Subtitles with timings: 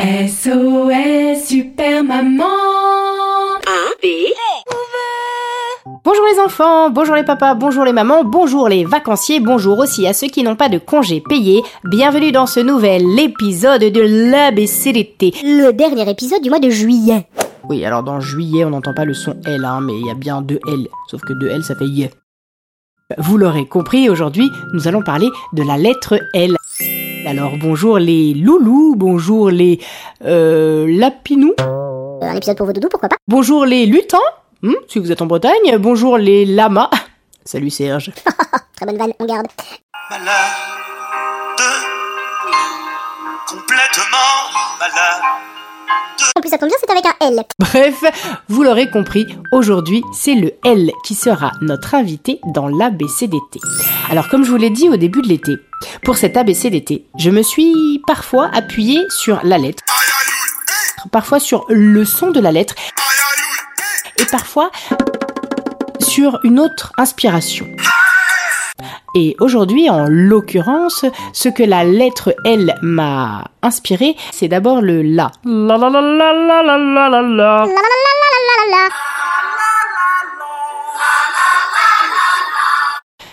[0.00, 2.46] SOS Super Maman
[6.02, 10.14] Bonjour les enfants, bonjour les papas, bonjour les mamans, bonjour les vacanciers, bonjour aussi à
[10.14, 11.62] ceux qui n'ont pas de congés payés.
[11.84, 15.34] Bienvenue dans ce nouvel épisode de l'ABCDT.
[15.42, 17.26] Le dernier épisode du mois de juillet.
[17.68, 20.14] Oui, alors dans juillet, on n'entend pas le son L, hein, mais il y a
[20.14, 20.88] bien deux L.
[21.10, 22.10] Sauf que deux L, ça fait Y.
[23.18, 26.56] Vous l'aurez compris, aujourd'hui, nous allons parler de la lettre L.
[27.30, 29.78] Alors bonjour les loulous, bonjour les
[30.24, 33.18] euh, lapinous, Un épisode pour vos doudous, pourquoi pas?
[33.28, 34.18] Bonjour les lutins,
[34.62, 36.90] hmm, si vous êtes en Bretagne, bonjour les lamas.
[37.44, 38.10] Salut Serge.
[38.74, 39.46] Très bonne vanne, on garde.
[40.10, 40.26] malade,
[43.46, 44.50] complètement
[44.80, 45.49] malade.
[46.36, 47.44] En plus, ça tombe bien, c'est avec un L.
[47.58, 48.04] Bref,
[48.48, 53.60] vous l'aurez compris, aujourd'hui c'est le L qui sera notre invité dans l'ABCDT.
[54.10, 55.56] Alors comme je vous l'ai dit au début de l'été,
[56.04, 59.82] pour cet ABCDT, je me suis parfois appuyée sur la lettre,
[61.10, 62.74] parfois sur le son de la lettre,
[64.18, 64.70] et parfois
[66.00, 67.66] sur une autre inspiration.
[69.14, 75.30] Et aujourd'hui, en l'occurrence, ce que la lettre L m'a inspiré, c'est d'abord le La.
[75.44, 77.22] La la la la la la la la la.
[77.22, 78.88] La la la la la la la.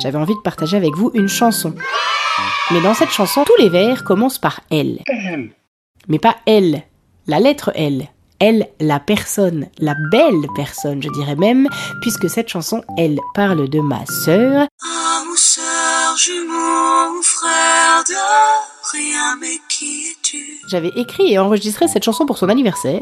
[0.00, 1.74] J'avais envie de partager avec vous une chanson.
[2.70, 5.00] Mais dans cette chanson, tous les vers commencent par L.
[6.06, 6.82] Mais pas L,
[7.26, 8.08] la lettre L.
[8.40, 11.68] Elle, la personne, la belle personne, je dirais même,
[12.00, 18.96] puisque cette chanson, elle parle de ma sœur, Ah, mon sœur, jumeau, mon frère de
[18.96, 20.38] rien, mais qui es-tu
[20.70, 23.00] J'avais écrit et enregistré cette chanson pour son anniversaire.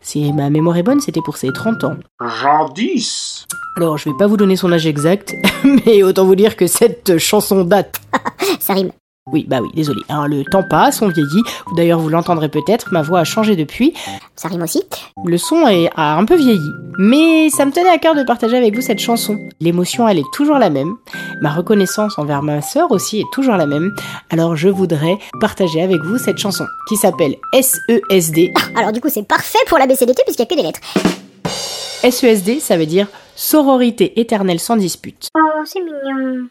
[0.00, 1.96] Si ma mémoire est bonne, c'était pour ses 30 ans.
[2.40, 3.46] Jadis.
[3.76, 5.34] Alors, je vais pas vous donner son âge exact,
[5.86, 7.96] mais autant vous dire que cette chanson date.
[8.60, 8.92] Ça rime.
[9.26, 10.00] Oui, bah oui, désolé.
[10.08, 11.42] hein, le temps passe, on vieillit.
[11.76, 13.92] D'ailleurs, vous l'entendrez peut-être, ma voix a changé depuis.
[14.34, 14.82] Ça rime aussi.
[15.24, 16.72] Le son est, a un peu vieilli.
[16.98, 19.36] Mais ça me tenait à cœur de partager avec vous cette chanson.
[19.60, 20.96] L'émotion, elle est toujours la même.
[21.42, 23.94] Ma reconnaissance envers ma sœur aussi est toujours la même.
[24.30, 28.48] Alors je voudrais partager avec vous cette chanson qui s'appelle SESD.
[28.76, 30.80] Alors du coup, c'est parfait pour la BCDT puisqu'il n'y a que des lettres.
[32.10, 33.06] SESD, ça veut dire
[33.36, 35.28] sororité éternelle sans dispute.
[35.36, 36.48] Oh, c'est mignon.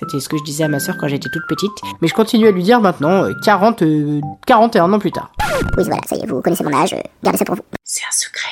[0.00, 1.72] C'était ce que je disais à ma sœur quand j'étais toute petite.
[2.00, 5.30] Mais je continue à lui dire maintenant, euh, 40, euh, 41 ans plus tard.
[5.76, 7.62] Oui, voilà, ça y est, vous connaissez mon âge, euh, gardez ça pour vous.
[7.84, 8.48] C'est un secret.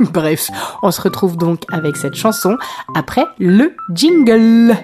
[0.12, 0.48] Bref,
[0.82, 2.56] on se retrouve donc avec cette chanson
[2.94, 4.76] après le jingle.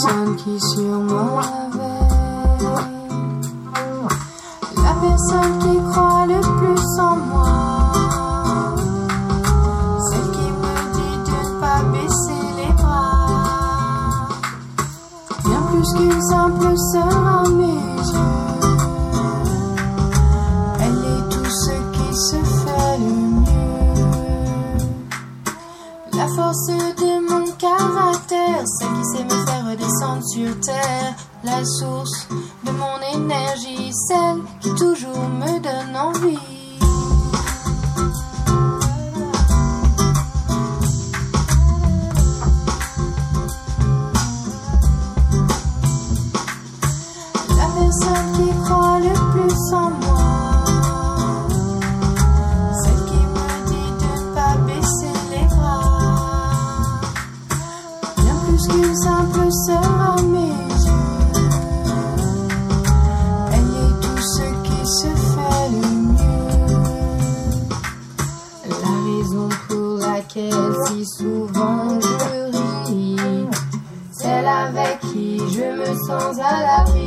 [0.00, 1.42] Personne qui sur moi
[1.72, 2.08] veille.
[4.76, 7.92] La personne qui croit le plus en moi.
[10.08, 14.28] Celle qui me dit de ne pas baisser les bras.
[15.44, 17.80] Bien plus qu'une simple sœur à mes
[18.12, 18.36] yeux.
[20.80, 23.58] Elle est tout ce qui se fait le mieux.
[26.12, 26.70] La force
[30.32, 31.14] sur terre.
[31.44, 32.28] La source
[32.64, 36.57] de mon énergie, celle qui toujours me donne envie.
[70.86, 73.46] si souvent je ris,
[74.12, 76.97] celle avec qui je me sens à l'abri.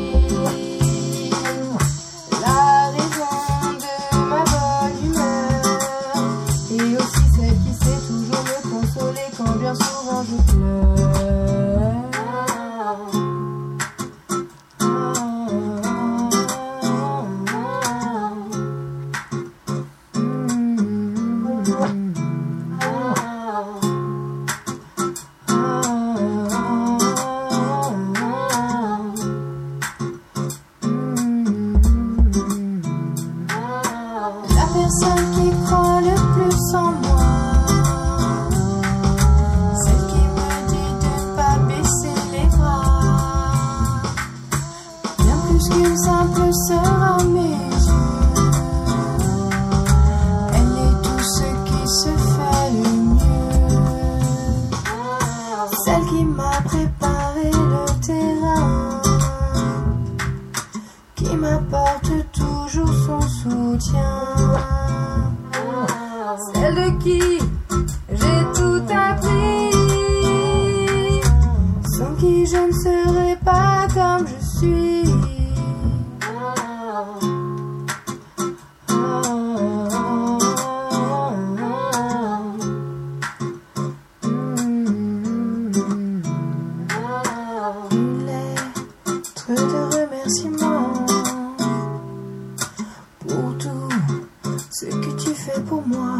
[95.71, 96.10] Pour moi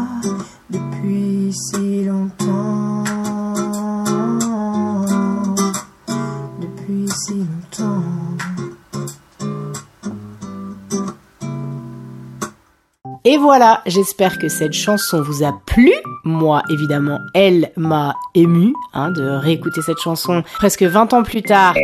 [13.24, 15.92] Et voilà, j'espère que cette chanson vous a plu.
[16.24, 21.74] Moi, évidemment, elle m'a ému hein, de réécouter cette chanson presque 20 ans plus tard.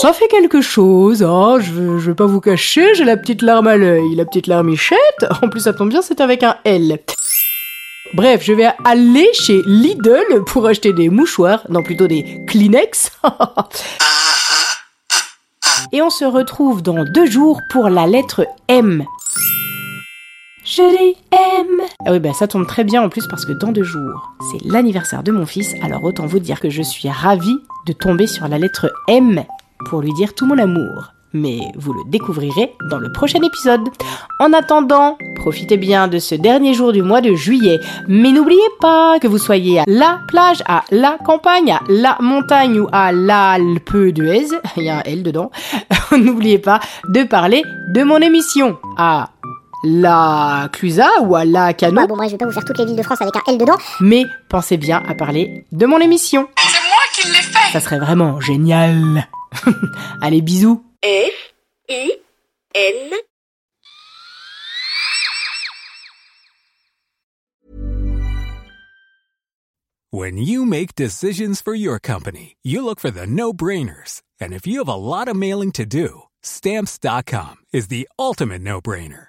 [0.00, 3.42] Ça fait quelque chose, hein, je, veux- je vais pas vous cacher, j'ai la petite
[3.42, 4.98] larme à l'œil, la petite larmichette.
[5.42, 6.98] En plus, ça tombe bien, c'est avec un L.
[8.14, 13.12] Bref, je vais aller chez Lidl pour acheter des mouchoirs, non plutôt des Kleenex.
[15.92, 19.04] Et on se retrouve dans deux jours pour la lettre M.
[20.70, 21.80] Je les aime.
[22.04, 24.62] Ah oui, bah ça tombe très bien en plus parce que dans deux jours, c'est
[24.66, 27.56] l'anniversaire de mon fils, alors autant vous dire que je suis ravie
[27.86, 29.44] de tomber sur la lettre M
[29.86, 31.14] pour lui dire tout mon amour.
[31.32, 33.88] Mais vous le découvrirez dans le prochain épisode.
[34.40, 37.80] En attendant, profitez bien de ce dernier jour du mois de juillet.
[38.06, 42.78] Mais n'oubliez pas que vous soyez à la plage, à la campagne, à la montagne
[42.78, 45.50] ou à l'Alpe d'Huez, il y a un L dedans.
[46.12, 49.30] n'oubliez pas de parler de mon émission à
[49.84, 52.00] la Clusa ou à la Cano.
[52.02, 53.42] Ah bon, moi je vais pas vous faire toutes les villes de France avec un
[53.46, 53.76] L dedans.
[54.00, 56.48] Mais pensez bien à parler de mon émission.
[56.56, 57.72] C'est moi qui l'ai fait.
[57.72, 59.28] Ça serait vraiment génial.
[60.22, 60.82] Allez, bisous.
[61.04, 61.54] F
[61.88, 62.12] I
[62.74, 63.14] N
[70.10, 74.22] When you make decisions for your company, you look for the no brainers.
[74.40, 78.80] And if you have a lot of mailing to do, stamps.com is the ultimate no
[78.80, 79.28] brainer.